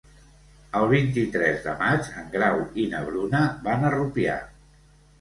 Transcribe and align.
El 0.79 0.85
vint-i-tres 0.93 1.61
de 1.67 1.77
maig 1.83 2.11
en 2.23 2.33
Grau 2.39 2.59
i 2.85 2.89
na 2.97 3.05
Bruna 3.13 3.47
van 3.71 3.89
a 3.93 3.97
Rupià. 4.01 4.45